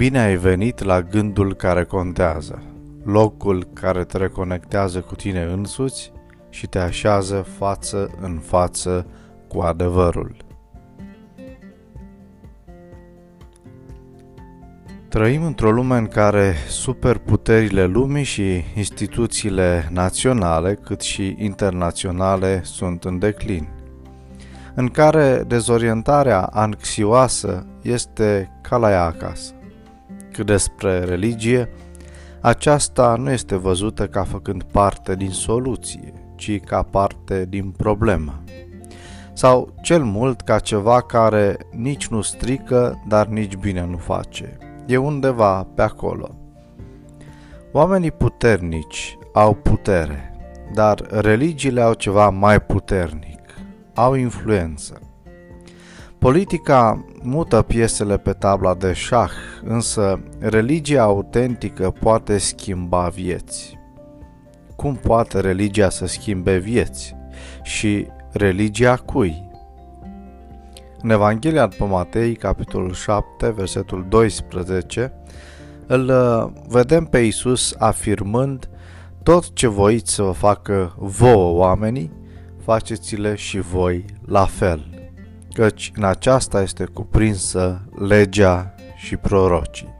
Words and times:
Bine 0.00 0.18
ai 0.20 0.36
venit 0.36 0.82
la 0.82 1.02
gândul 1.02 1.54
care 1.54 1.84
contează, 1.84 2.62
locul 3.04 3.64
care 3.72 4.04
te 4.04 4.16
reconectează 4.16 5.00
cu 5.00 5.14
tine 5.14 5.42
însuți 5.42 6.12
și 6.50 6.66
te 6.66 6.78
așează 6.78 7.46
față 7.58 8.10
în 8.20 8.38
față 8.38 9.06
cu 9.48 9.60
adevărul. 9.60 10.36
Trăim 15.08 15.44
într-o 15.44 15.70
lume 15.70 15.96
în 15.96 16.06
care 16.06 16.54
superputerile 16.68 17.84
lumii 17.84 18.24
și 18.24 18.64
instituțiile 18.76 19.88
naționale 19.90 20.74
cât 20.74 21.00
și 21.00 21.36
internaționale 21.38 22.60
sunt 22.64 23.04
în 23.04 23.18
declin, 23.18 23.68
în 24.74 24.88
care 24.88 25.44
dezorientarea 25.46 26.40
anxioasă 26.40 27.66
este 27.82 28.58
ca 28.62 28.76
la 28.76 28.90
ea 28.90 29.04
acasă. 29.04 29.54
Cât 30.40 30.48
despre 30.48 30.98
religie, 30.98 31.68
aceasta 32.40 33.16
nu 33.16 33.30
este 33.30 33.56
văzută 33.56 34.06
ca 34.06 34.22
făcând 34.22 34.62
parte 34.62 35.14
din 35.14 35.30
soluție, 35.30 36.12
ci 36.36 36.60
ca 36.60 36.82
parte 36.82 37.46
din 37.48 37.70
problemă. 37.70 38.42
Sau 39.32 39.74
cel 39.82 40.02
mult 40.02 40.40
ca 40.40 40.58
ceva 40.58 41.00
care 41.00 41.56
nici 41.70 42.08
nu 42.08 42.20
strică, 42.20 43.02
dar 43.08 43.26
nici 43.26 43.56
bine 43.56 43.86
nu 43.86 43.96
face. 43.96 44.58
E 44.86 44.96
undeva 44.96 45.66
pe 45.74 45.82
acolo. 45.82 46.38
Oamenii 47.72 48.12
puternici 48.12 49.18
au 49.32 49.54
putere, 49.54 50.34
dar 50.74 51.06
religiile 51.10 51.80
au 51.80 51.92
ceva 51.92 52.30
mai 52.30 52.60
puternic, 52.60 53.40
au 53.94 54.14
influență. 54.14 55.00
Politica 56.20 57.04
mută 57.22 57.62
piesele 57.62 58.18
pe 58.18 58.32
tabla 58.32 58.74
de 58.74 58.92
șah, 58.92 59.30
însă 59.64 60.20
religia 60.38 61.02
autentică 61.02 61.90
poate 62.00 62.38
schimba 62.38 63.08
vieți. 63.08 63.78
Cum 64.76 64.94
poate 64.94 65.40
religia 65.40 65.90
să 65.90 66.06
schimbe 66.06 66.56
vieți? 66.56 67.16
Și 67.62 68.06
religia 68.32 68.96
cui? 68.96 69.50
În 71.02 71.10
Evanghelia 71.10 71.66
după 71.66 71.84
Matei, 71.84 72.34
capitolul 72.34 72.92
7, 72.92 73.50
versetul 73.50 74.06
12, 74.08 75.12
îl 75.86 76.08
uh, 76.08 76.62
vedem 76.68 77.04
pe 77.04 77.18
Iisus 77.18 77.74
afirmând 77.78 78.68
tot 79.22 79.52
ce 79.52 79.66
voiți 79.66 80.14
să 80.14 80.22
vă 80.22 80.32
facă 80.32 80.94
vouă 80.98 81.58
oamenii, 81.58 82.12
faceți-le 82.64 83.34
și 83.34 83.60
voi 83.60 84.04
la 84.26 84.44
fel 84.44 84.99
căci 85.52 85.92
în 85.96 86.04
aceasta 86.04 86.62
este 86.62 86.84
cuprinsă 86.84 87.80
legea 87.98 88.74
și 88.96 89.16
prorocii. 89.16 89.98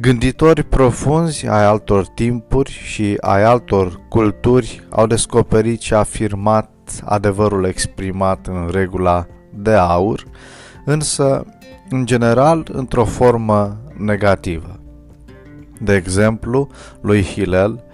Gânditori 0.00 0.62
profunzi 0.62 1.46
ai 1.46 1.64
altor 1.64 2.06
timpuri 2.06 2.70
și 2.70 3.16
ai 3.20 3.42
altor 3.42 4.00
culturi 4.08 4.86
au 4.90 5.06
descoperit 5.06 5.80
și 5.80 5.94
afirmat 5.94 6.70
adevărul 7.04 7.64
exprimat 7.64 8.46
în 8.46 8.68
regula 8.72 9.26
de 9.54 9.72
aur, 9.72 10.24
însă, 10.84 11.46
în 11.88 12.06
general, 12.06 12.66
într-o 12.72 13.04
formă 13.04 13.80
negativă. 13.96 14.80
De 15.80 15.94
exemplu, 15.94 16.68
lui 17.00 17.22
Hillel 17.22 17.84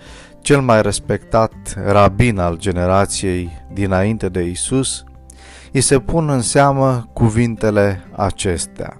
cel 0.50 0.60
mai 0.60 0.82
respectat 0.82 1.52
rabin 1.84 2.38
al 2.38 2.56
generației 2.56 3.50
dinainte 3.72 4.28
de 4.28 4.42
Isus, 4.42 5.04
îi 5.72 5.80
se 5.80 5.98
pun 5.98 6.28
în 6.28 6.40
seamă 6.40 7.08
cuvintele 7.12 8.04
acestea. 8.16 8.98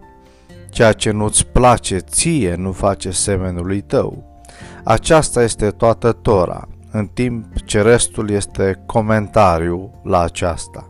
Ceea 0.68 0.92
ce 0.92 1.10
nu-ți 1.10 1.46
place 1.46 1.96
ție 1.98 2.54
nu 2.54 2.72
face 2.72 3.10
semenului 3.10 3.80
tău. 3.80 4.40
Aceasta 4.84 5.42
este 5.42 5.70
toată 5.70 6.12
Tora, 6.12 6.68
în 6.90 7.06
timp 7.06 7.44
ce 7.64 7.82
restul 7.82 8.30
este 8.30 8.82
comentariu 8.86 9.90
la 10.02 10.20
aceasta. 10.20 10.86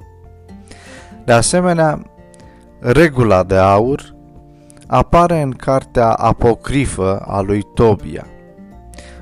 De 1.24 1.32
asemenea, 1.32 2.02
regula 2.80 3.42
de 3.42 3.56
aur 3.56 4.14
apare 4.86 5.40
în 5.40 5.50
cartea 5.50 6.08
apocrifă 6.08 7.18
a 7.26 7.40
lui 7.40 7.62
Tobia– 7.74 8.26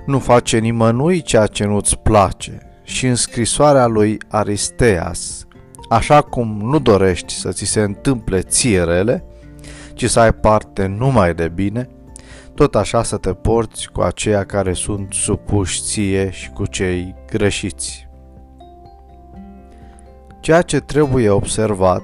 nu 0.09 0.19
face 0.19 0.59
nimănui 0.59 1.23
ceea 1.23 1.47
ce 1.47 1.65
nu-ți 1.65 1.99
place 1.99 2.59
și 2.83 3.07
în 3.07 3.15
scrisoarea 3.15 3.87
lui 3.87 4.19
Aristeas, 4.29 5.47
așa 5.89 6.21
cum 6.21 6.61
nu 6.63 6.79
dorești 6.79 7.33
să 7.33 7.53
ți 7.53 7.65
se 7.65 7.81
întâmple 7.81 8.41
ție 8.41 8.83
rele, 8.83 9.25
ci 9.95 10.11
să 10.11 10.21
ai 10.21 10.33
parte 10.33 10.87
numai 10.87 11.35
de 11.35 11.49
bine, 11.49 11.89
tot 12.55 12.75
așa 12.75 13.03
să 13.03 13.17
te 13.17 13.33
porți 13.33 13.89
cu 13.93 14.01
aceia 14.01 14.45
care 14.45 14.73
sunt 14.73 15.13
supuși 15.13 15.83
ție 15.83 16.31
și 16.31 16.51
cu 16.51 16.67
cei 16.67 17.15
greșiți. 17.31 18.09
Ceea 20.41 20.63
ce 20.63 20.81
trebuie 20.81 21.31
observat 21.31 22.03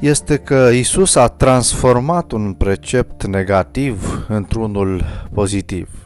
este 0.00 0.36
că 0.36 0.70
Isus 0.72 1.14
a 1.14 1.26
transformat 1.26 2.32
un 2.32 2.52
precept 2.52 3.26
negativ 3.26 4.24
într-unul 4.28 5.04
pozitiv. 5.34 6.02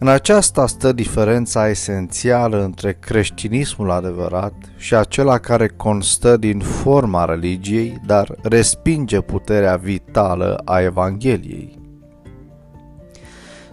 În 0.00 0.08
aceasta 0.08 0.66
stă 0.66 0.92
diferența 0.92 1.68
esențială 1.68 2.62
între 2.62 2.96
creștinismul 3.00 3.90
adevărat 3.90 4.52
și 4.76 4.94
acela 4.94 5.38
care 5.38 5.68
constă 5.68 6.36
din 6.36 6.58
forma 6.58 7.24
religiei, 7.24 8.00
dar 8.06 8.34
respinge 8.42 9.20
puterea 9.20 9.76
vitală 9.76 10.62
a 10.64 10.80
Evangheliei. 10.80 11.78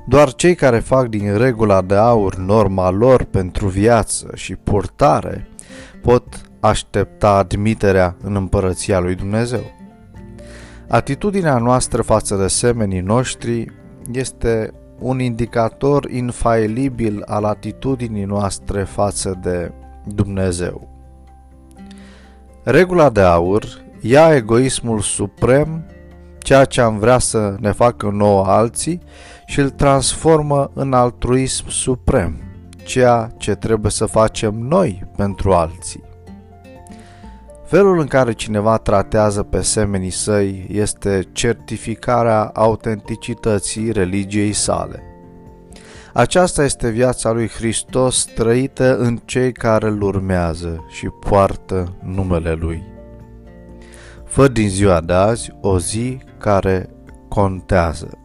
Doar 0.07 0.33
cei 0.33 0.55
care 0.55 0.79
fac 0.79 1.07
din 1.07 1.37
regula 1.37 1.81
de 1.81 1.95
aur 1.95 2.35
norma 2.35 2.89
lor 2.89 3.23
pentru 3.23 3.67
viață 3.67 4.29
și 4.33 4.55
purtare 4.55 5.47
pot 6.01 6.41
aștepta 6.59 7.29
admiterea 7.29 8.15
în 8.23 8.35
împărăția 8.35 8.99
lui 8.99 9.15
Dumnezeu. 9.15 9.63
Atitudinea 10.87 11.57
noastră 11.57 12.01
față 12.01 12.35
de 12.35 12.47
semenii 12.47 12.99
noștri 12.99 13.71
este 14.11 14.73
un 14.99 15.19
indicator 15.19 16.09
infailibil 16.11 17.23
al 17.25 17.43
atitudinii 17.43 18.23
noastre 18.23 18.83
față 18.83 19.39
de 19.41 19.71
Dumnezeu. 20.05 20.87
Regula 22.63 23.09
de 23.09 23.21
aur 23.21 23.83
ia 24.01 24.35
egoismul 24.35 24.99
suprem, 24.99 25.85
ceea 26.37 26.65
ce 26.65 26.81
am 26.81 26.97
vrea 26.97 27.17
să 27.17 27.55
ne 27.59 27.71
facă 27.71 28.09
nouă 28.09 28.45
alții, 28.45 29.01
și 29.45 29.59
îl 29.59 29.69
transformă 29.69 30.71
în 30.73 30.93
altruism 30.93 31.69
suprem, 31.69 32.41
ceea 32.83 33.31
ce 33.37 33.55
trebuie 33.55 33.91
să 33.91 34.05
facem 34.05 34.55
noi 34.55 35.03
pentru 35.15 35.53
alții. 35.53 36.03
Felul 37.65 37.99
în 37.99 38.07
care 38.07 38.33
cineva 38.33 38.77
tratează 38.77 39.43
pe 39.43 39.61
semenii 39.61 40.09
săi 40.09 40.67
este 40.71 41.29
certificarea 41.31 42.43
autenticității 42.53 43.91
religiei 43.91 44.53
sale. 44.53 45.03
Aceasta 46.13 46.63
este 46.63 46.89
viața 46.89 47.31
lui 47.31 47.47
Hristos 47.47 48.25
trăită 48.25 48.97
în 48.97 49.17
cei 49.25 49.51
care 49.51 49.87
îl 49.87 50.01
urmează 50.01 50.85
și 50.89 51.07
poartă 51.07 51.95
numele 52.03 52.53
lui. 52.53 52.83
Fă 54.25 54.47
din 54.47 54.69
ziua 54.69 55.01
de 55.01 55.13
azi 55.13 55.51
o 55.61 55.79
zi 55.79 56.17
care 56.37 56.89
contează. 57.29 58.24